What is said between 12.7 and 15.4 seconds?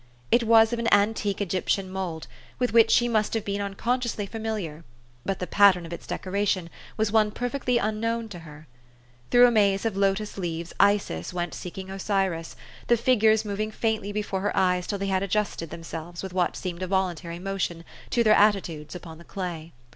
the figures moving faintly before her eyes till they had